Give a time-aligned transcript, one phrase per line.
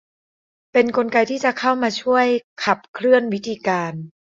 [0.71, 2.25] เป็นกลไกที่จะเข้ามาช่วย
[2.63, 3.93] ขับเคลื่อนวิธีการ